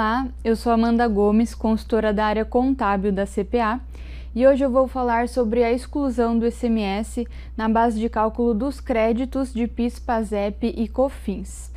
Olá, 0.00 0.26
eu 0.42 0.56
sou 0.56 0.72
Amanda 0.72 1.06
Gomes, 1.06 1.54
consultora 1.54 2.10
da 2.10 2.24
área 2.24 2.42
contábil 2.42 3.12
da 3.12 3.26
CPA, 3.26 3.78
e 4.34 4.46
hoje 4.46 4.64
eu 4.64 4.70
vou 4.70 4.88
falar 4.88 5.28
sobre 5.28 5.62
a 5.62 5.70
exclusão 5.70 6.38
do 6.38 6.46
ICMS 6.46 7.28
na 7.54 7.68
base 7.68 8.00
de 8.00 8.08
cálculo 8.08 8.54
dos 8.54 8.80
créditos 8.80 9.52
de 9.52 9.66
PIS, 9.66 9.98
PASEP 9.98 10.72
e 10.74 10.88
COFINS. 10.88 11.70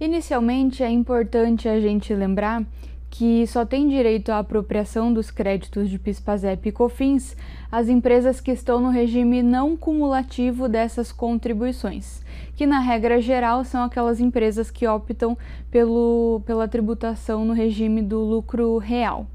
Inicialmente, 0.00 0.82
é 0.82 0.90
importante 0.90 1.68
a 1.68 1.78
gente 1.78 2.12
lembrar 2.12 2.64
que 3.10 3.46
só 3.46 3.64
tem 3.64 3.88
direito 3.88 4.30
à 4.30 4.38
apropriação 4.38 5.12
dos 5.12 5.30
créditos 5.30 5.88
de 5.88 5.98
PIS, 5.98 6.20
PASEP 6.20 6.68
e 6.68 6.72
COFINS 6.72 7.36
as 7.70 7.88
empresas 7.88 8.40
que 8.40 8.50
estão 8.50 8.80
no 8.80 8.88
regime 8.88 9.42
não 9.42 9.76
cumulativo 9.76 10.68
dessas 10.68 11.12
contribuições, 11.12 12.22
que 12.56 12.66
na 12.66 12.80
regra 12.80 13.20
geral 13.20 13.62
são 13.64 13.84
aquelas 13.84 14.20
empresas 14.20 14.70
que 14.70 14.86
optam 14.86 15.36
pelo, 15.70 16.40
pela 16.46 16.66
tributação 16.66 17.44
no 17.44 17.52
regime 17.52 18.00
do 18.02 18.20
lucro 18.20 18.78
real. 18.78 19.26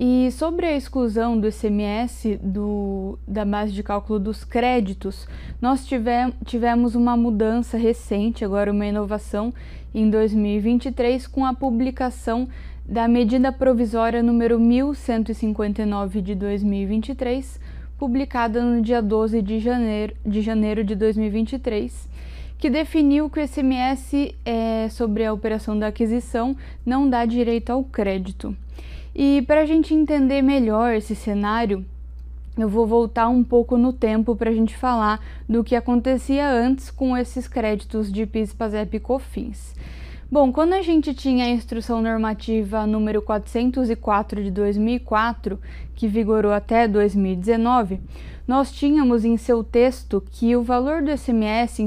E 0.00 0.30
sobre 0.30 0.66
a 0.66 0.76
exclusão 0.76 1.40
do 1.40 1.48
ICMS 1.48 2.38
do, 2.40 3.18
da 3.26 3.44
base 3.44 3.72
de 3.72 3.82
cálculo 3.82 4.20
dos 4.20 4.44
créditos, 4.44 5.26
nós 5.60 5.84
tivemos, 5.84 6.36
tivemos 6.44 6.94
uma 6.94 7.16
mudança 7.16 7.76
recente, 7.76 8.44
agora 8.44 8.70
uma 8.70 8.86
inovação 8.86 9.52
em 9.92 10.08
2023, 10.08 11.26
com 11.26 11.44
a 11.44 11.52
publicação 11.52 12.46
da 12.88 13.06
medida 13.06 13.52
provisória 13.52 14.22
número 14.22 14.58
1159 14.58 16.22
de 16.22 16.34
2023, 16.34 17.60
publicada 17.98 18.62
no 18.62 18.80
dia 18.80 19.02
12 19.02 19.42
de 19.42 19.58
janeiro 19.58 20.16
de, 20.24 20.40
janeiro 20.40 20.82
de 20.82 20.94
2023, 20.94 22.08
que 22.56 22.70
definiu 22.70 23.28
que 23.28 23.40
o 23.40 23.42
ICMS 23.42 24.34
é, 24.42 24.88
sobre 24.88 25.26
a 25.26 25.34
operação 25.34 25.78
da 25.78 25.88
aquisição 25.88 26.56
não 26.84 27.10
dá 27.10 27.26
direito 27.26 27.68
ao 27.68 27.84
crédito. 27.84 28.56
E 29.14 29.42
para 29.42 29.60
a 29.60 29.66
gente 29.66 29.92
entender 29.92 30.40
melhor 30.40 30.94
esse 30.94 31.14
cenário, 31.14 31.84
eu 32.56 32.70
vou 32.70 32.86
voltar 32.86 33.28
um 33.28 33.44
pouco 33.44 33.76
no 33.76 33.92
tempo 33.92 34.34
para 34.34 34.48
a 34.48 34.54
gente 34.54 34.74
falar 34.74 35.20
do 35.46 35.62
que 35.62 35.76
acontecia 35.76 36.50
antes 36.50 36.90
com 36.90 37.14
esses 37.14 37.46
créditos 37.46 38.10
de 38.10 38.24
PIS, 38.24 38.54
PASEP 38.54 38.96
e 38.96 39.00
COFINS. 39.00 39.76
Bom, 40.30 40.52
quando 40.52 40.74
a 40.74 40.82
gente 40.82 41.14
tinha 41.14 41.46
a 41.46 41.48
instrução 41.48 42.02
normativa 42.02 42.86
número 42.86 43.22
404 43.22 44.44
de 44.44 44.50
2004, 44.50 45.58
que 45.94 46.06
vigorou 46.06 46.52
até 46.52 46.86
2019, 46.86 47.98
nós 48.46 48.70
tínhamos 48.70 49.24
em 49.24 49.38
seu 49.38 49.64
texto 49.64 50.22
que 50.30 50.54
o 50.54 50.62
valor 50.62 51.00
do 51.00 51.10
SMS 51.16 51.78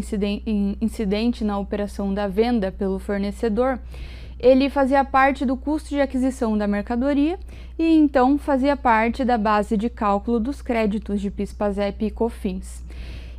incidente 0.81 1.43
na 1.43 1.59
operação 1.59 2.11
da 2.11 2.27
venda 2.27 2.71
pelo 2.71 2.97
fornecedor, 2.97 3.79
ele 4.39 4.71
fazia 4.71 5.05
parte 5.05 5.45
do 5.45 5.55
custo 5.55 5.89
de 5.89 6.01
aquisição 6.01 6.57
da 6.57 6.65
mercadoria 6.65 7.37
e 7.77 7.95
então 7.95 8.39
fazia 8.39 8.75
parte 8.75 9.23
da 9.23 9.37
base 9.37 9.77
de 9.77 9.87
cálculo 9.87 10.39
dos 10.39 10.63
créditos 10.63 11.21
de 11.21 11.29
PIS/PASEP 11.29 12.07
e 12.07 12.09
COFINS. 12.09 12.83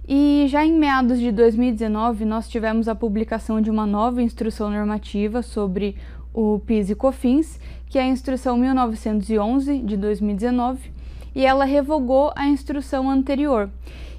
E 0.06 0.47
já 0.48 0.67
em 0.67 0.72
meados 0.72 1.20
de 1.20 1.31
2019, 1.31 2.25
nós 2.25 2.48
tivemos 2.48 2.89
a 2.89 2.95
publicação 2.95 3.61
de 3.61 3.70
uma 3.70 3.86
nova 3.86 4.20
instrução 4.20 4.69
normativa 4.69 5.42
sobre 5.42 5.97
o 6.34 6.58
PIS 6.58 6.91
e 6.91 6.95
COFINS, 6.97 7.61
que 7.89 7.98
é 7.98 8.03
a 8.03 8.08
instrução 8.08 8.56
1911 8.56 9.78
de 9.78 9.97
2019, 9.97 10.91
e 11.35 11.46
ela 11.46 11.64
revogou 11.64 12.33
a 12.35 12.48
instrução 12.48 13.08
anterior. 13.08 13.70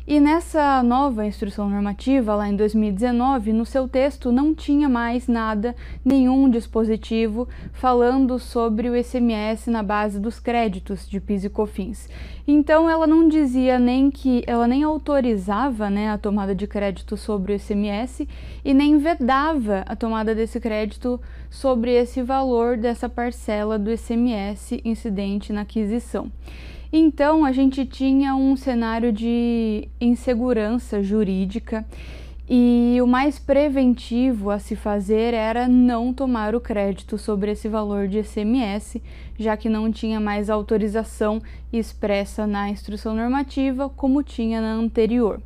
E 0.06 0.20
nessa 0.20 0.84
nova 0.84 1.26
instrução 1.26 1.70
normativa, 1.70 2.36
lá 2.36 2.50
em 2.50 2.58
2019, 2.58 3.54
no 3.54 3.66
seu 3.66 3.88
texto 3.88 4.34
não 4.34 4.54
tinha 4.54 4.90
mais 4.90 5.30
nada, 5.30 5.74
nenhum 6.04 6.50
dispositivo 6.50 7.48
falando 7.72 8.38
sobre 8.38 8.90
o 8.90 8.98
ICMS 8.98 9.72
na 9.72 9.82
base 9.82 10.20
dos 10.20 10.42
créditos 10.42 11.08
de 11.08 11.22
PIS 11.22 11.46
e 11.46 11.50
COFINS. 11.50 12.10
Então 12.46 12.90
ela 12.90 13.08
não 13.08 13.30
dizia 13.30 13.80
nem 13.80 14.12
que 14.12 14.44
ela 14.46 14.68
nem 14.68 14.84
autorizava, 14.84 15.90
né, 15.90 16.10
a 16.10 16.18
tomada 16.18 16.54
de 16.54 16.68
crédito 16.68 17.16
sobre 17.16 17.54
o 17.54 17.56
ICMS 17.56 18.28
e 18.66 18.74
nem 18.74 18.98
vedava 18.98 19.86
a 19.88 19.96
tomada 19.96 20.36
desse 20.36 20.60
crédito 20.60 21.18
sobre 21.50 21.92
esse 21.92 22.22
valor 22.22 22.76
dessa 22.76 23.08
parcela 23.08 23.80
do 23.80 23.90
ICMS 23.90 24.82
incidente 24.84 25.54
na 25.54 25.62
aquisição. 25.62 26.30
Então 26.96 27.44
a 27.44 27.52
gente 27.52 27.88
tinha 27.88 28.36
um 28.36 28.56
cenário 28.56 29.12
de 29.12 29.90
insegurança 30.04 31.02
jurídica 31.02 31.86
e 32.50 33.00
o 33.02 33.08
mais 33.08 33.40
preventivo 33.40 34.52
a 34.52 34.60
se 34.60 34.76
fazer 34.76 35.34
era 35.34 35.68
não 35.68 36.14
tomar 36.14 36.54
o 36.54 36.60
crédito 36.60 37.18
sobre 37.18 37.52
esse 37.52 37.70
valor 37.70 38.08
de 38.08 38.20
ICMS, 38.20 39.02
já 39.40 39.56
que 39.56 39.70
não 39.70 39.90
tinha 39.92 40.20
mais 40.20 40.50
autorização 40.50 41.42
expressa 41.72 42.46
na 42.46 42.70
instrução 42.70 43.16
normativa 43.16 43.90
como 43.90 44.22
tinha 44.22 44.60
na 44.60 44.74
anterior. 44.74 45.42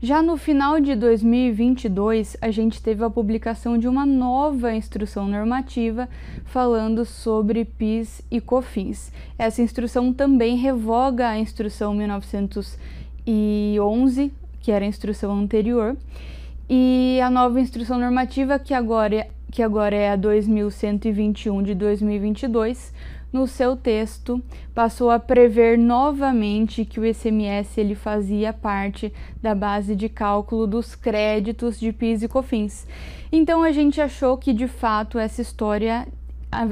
Já 0.00 0.20
no 0.20 0.36
final 0.36 0.80
de 0.80 0.96
2022, 0.96 2.36
a 2.40 2.50
gente 2.50 2.82
teve 2.82 3.04
a 3.04 3.10
publicação 3.10 3.78
de 3.78 3.86
uma 3.86 4.04
nova 4.04 4.74
instrução 4.74 5.28
normativa 5.28 6.08
falando 6.44 7.04
sobre 7.04 7.64
PIS 7.64 8.20
e 8.28 8.40
COFINS. 8.40 9.12
Essa 9.38 9.62
instrução 9.62 10.12
também 10.12 10.56
revoga 10.56 11.28
a 11.28 11.38
instrução 11.38 11.94
1911, 13.26 14.32
que 14.60 14.70
era 14.70 14.84
a 14.84 14.88
instrução 14.88 15.38
anterior, 15.38 15.96
e 16.68 17.20
a 17.22 17.28
nova 17.28 17.60
instrução 17.60 17.98
normativa, 17.98 18.58
que 18.58 18.72
agora, 18.72 19.26
que 19.50 19.62
agora 19.62 19.94
é 19.94 20.10
a 20.10 20.16
2121 20.16 21.62
de 21.62 21.74
2022, 21.74 22.92
no 23.32 23.46
seu 23.46 23.74
texto, 23.74 24.42
passou 24.74 25.10
a 25.10 25.18
prever 25.18 25.78
novamente 25.78 26.84
que 26.84 27.00
o 27.00 27.06
ICMS 27.06 27.80
ele 27.80 27.94
fazia 27.94 28.52
parte 28.52 29.12
da 29.40 29.54
base 29.54 29.96
de 29.96 30.08
cálculo 30.08 30.66
dos 30.66 30.94
créditos 30.94 31.80
de 31.80 31.92
PIS 31.92 32.22
e 32.22 32.28
COFINS. 32.28 32.86
Então 33.30 33.62
a 33.62 33.72
gente 33.72 34.00
achou 34.00 34.36
que 34.36 34.52
de 34.52 34.68
fato 34.68 35.18
essa 35.18 35.40
história 35.40 36.06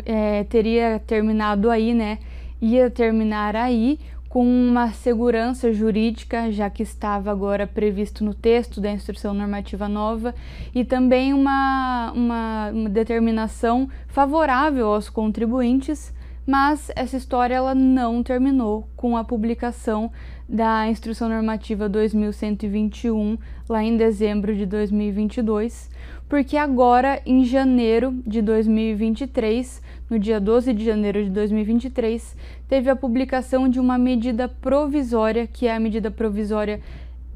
é, 0.04 0.44
teria 0.44 1.00
terminado 1.06 1.70
aí, 1.70 1.94
né? 1.94 2.18
Ia 2.60 2.90
terminar 2.90 3.56
aí 3.56 3.98
com 4.30 4.44
uma 4.44 4.92
segurança 4.92 5.72
jurídica, 5.72 6.52
já 6.52 6.70
que 6.70 6.84
estava 6.84 7.32
agora 7.32 7.66
previsto 7.66 8.24
no 8.24 8.32
texto 8.32 8.80
da 8.80 8.90
instrução 8.90 9.34
normativa 9.34 9.88
nova, 9.88 10.34
e 10.72 10.84
também 10.84 11.34
uma, 11.34 12.12
uma, 12.14 12.70
uma 12.70 12.88
determinação 12.88 13.90
favorável 14.06 14.86
aos 14.86 15.10
contribuintes 15.10 16.14
mas 16.46 16.90
essa 16.96 17.16
história 17.16 17.54
ela 17.54 17.76
não 17.76 18.24
terminou 18.24 18.88
com 18.96 19.16
a 19.16 19.22
publicação 19.22 20.10
da 20.48 20.88
Instrução 20.88 21.28
Normativa 21.28 21.88
2121 21.88 23.38
lá 23.68 23.84
em 23.84 23.96
dezembro 23.96 24.56
de 24.56 24.66
2022, 24.66 25.88
porque 26.30 26.56
agora 26.56 27.20
em 27.26 27.44
janeiro 27.44 28.14
de 28.24 28.40
2023, 28.40 29.82
no 30.08 30.16
dia 30.16 30.40
12 30.40 30.72
de 30.72 30.84
janeiro 30.84 31.24
de 31.24 31.30
2023, 31.30 32.36
teve 32.68 32.88
a 32.88 32.94
publicação 32.94 33.68
de 33.68 33.80
uma 33.80 33.98
medida 33.98 34.48
provisória, 34.48 35.48
que 35.48 35.66
é 35.66 35.74
a 35.74 35.80
medida 35.80 36.08
provisória 36.08 36.80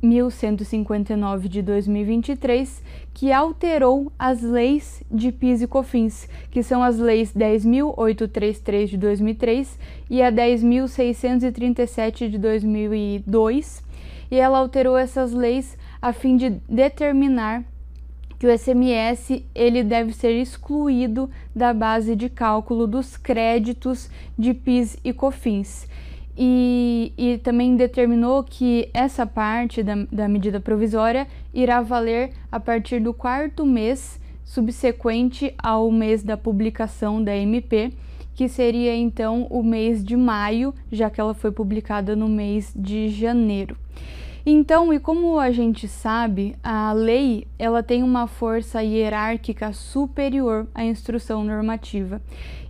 1159 0.00 1.48
de 1.48 1.60
2023, 1.60 2.84
que 3.12 3.32
alterou 3.32 4.12
as 4.16 4.42
leis 4.42 5.02
de 5.10 5.32
PIS 5.32 5.62
e 5.62 5.66
COFINS, 5.66 6.28
que 6.52 6.62
são 6.62 6.80
as 6.80 6.96
leis 6.96 7.34
10.833 7.34 8.86
de 8.86 8.96
2003 8.96 9.76
e 10.08 10.22
a 10.22 10.30
10.637 10.30 12.28
de 12.28 12.38
2002, 12.38 13.82
e 14.30 14.36
ela 14.36 14.58
alterou 14.58 14.96
essas 14.96 15.32
leis 15.32 15.76
a 16.00 16.12
fim 16.12 16.36
de 16.36 16.50
determinar 16.68 17.64
que 18.44 18.48
o 18.48 18.58
SMS 18.58 19.42
ele 19.54 19.82
deve 19.82 20.12
ser 20.12 20.32
excluído 20.32 21.30
da 21.56 21.72
base 21.72 22.14
de 22.14 22.28
cálculo 22.28 22.86
dos 22.86 23.16
créditos 23.16 24.10
de 24.38 24.52
PIS 24.52 24.98
e 25.02 25.14
COFINS 25.14 25.88
e, 26.36 27.14
e 27.16 27.38
também 27.38 27.74
determinou 27.74 28.44
que 28.44 28.90
essa 28.92 29.24
parte 29.24 29.82
da, 29.82 29.94
da 30.12 30.28
medida 30.28 30.60
provisória 30.60 31.26
irá 31.54 31.80
valer 31.80 32.32
a 32.52 32.60
partir 32.60 33.00
do 33.00 33.14
quarto 33.14 33.64
mês 33.64 34.20
subsequente 34.44 35.54
ao 35.56 35.90
mês 35.90 36.22
da 36.22 36.36
publicação 36.36 37.24
da 37.24 37.34
MP, 37.34 37.94
que 38.34 38.46
seria 38.46 38.94
então 38.94 39.46
o 39.48 39.62
mês 39.62 40.04
de 40.04 40.18
maio, 40.18 40.74
já 40.92 41.08
que 41.08 41.18
ela 41.18 41.32
foi 41.32 41.50
publicada 41.50 42.14
no 42.14 42.28
mês 42.28 42.74
de 42.76 43.08
janeiro. 43.08 43.74
Então, 44.46 44.92
e 44.92 45.00
como 45.00 45.38
a 45.38 45.50
gente 45.50 45.88
sabe, 45.88 46.54
a 46.62 46.92
lei 46.92 47.46
ela 47.58 47.82
tem 47.82 48.02
uma 48.02 48.26
força 48.26 48.82
hierárquica 48.82 49.72
superior 49.72 50.66
à 50.74 50.84
instrução 50.84 51.42
normativa. 51.42 52.20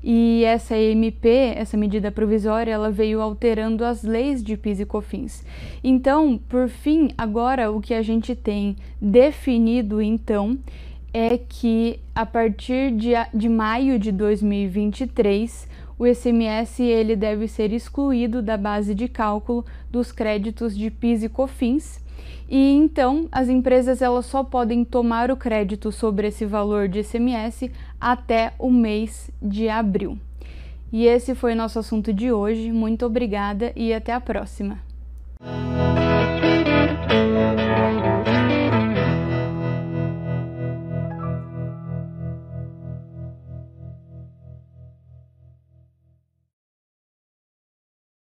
E 0.03 0.45
essa 0.45 0.77
MP, 0.77 1.29
essa 1.57 1.77
medida 1.77 2.13
provisória, 2.13 2.71
ela 2.71 2.93
veio 2.93 3.21
alterando 3.21 3.85
as 3.85 4.05
leis 4.05 4.45
de 4.45 4.57
PIS 4.57 4.81
e 4.81 4.87
COFINS. 4.87 5.45
Então, 5.83 6.39
por 6.49 6.69
fim, 6.69 7.11
agora 7.19 7.73
o 7.73 7.81
que 7.81 7.95
a 7.95 8.03
gente 8.03 8.37
tem 8.37 8.77
definido 9.01 10.01
então 10.01 10.59
é 11.13 11.39
que 11.39 11.99
a 12.15 12.27
partir 12.27 12.93
de, 12.93 13.13
de 13.33 13.49
maio 13.49 13.99
de 13.99 14.13
2023 14.13 15.69
o 15.99 16.07
ICMS 16.07 16.83
ele 16.83 17.17
deve 17.17 17.47
ser 17.49 17.73
excluído 17.73 18.43
da 18.43 18.57
base 18.57 18.95
de 18.95 19.09
cálculo 19.09 19.65
dos 19.91 20.13
créditos 20.13 20.77
de 20.77 20.91
PIS 20.91 21.23
e 21.23 21.29
COFINS. 21.29 22.03
E 22.49 22.73
então 22.73 23.29
as 23.33 23.49
empresas 23.49 24.03
elas 24.03 24.27
só 24.27 24.45
podem 24.45 24.85
tomar 24.85 25.31
o 25.31 25.37
crédito 25.37 25.91
sobre 25.91 26.29
esse 26.29 26.45
valor 26.45 26.89
de 26.89 27.01
ICMS 27.01 27.71
até 28.01 28.53
o 28.59 28.71
mês 28.71 29.31
de 29.41 29.69
abril. 29.69 30.19
E 30.93 31.07
esse 31.07 31.35
foi 31.35 31.55
nosso 31.55 31.79
assunto 31.79 32.13
de 32.13 32.31
hoje. 32.31 32.71
Muito 32.71 33.05
obrigada 33.05 33.73
e 33.75 33.93
até 33.93 34.13
a 34.13 34.21
próxima. 34.21 34.79